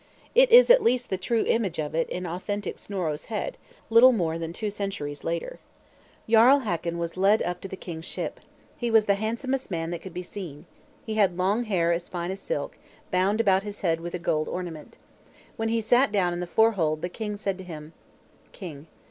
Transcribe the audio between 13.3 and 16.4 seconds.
about his head with a gold ornament. When he sat down in